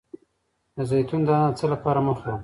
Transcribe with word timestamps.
د 0.75 0.77
زیتون 0.89 1.21
دانه 1.27 1.49
د 1.51 1.55
څه 1.59 1.65
لپاره 1.73 1.99
مه 2.07 2.13
خورم؟ 2.17 2.39